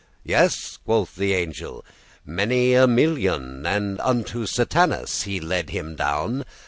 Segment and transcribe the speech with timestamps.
[0.23, 1.85] 'Yes' quoth the angel;
[2.25, 6.43] 'many a millioun:' And unto Satanas he led him down.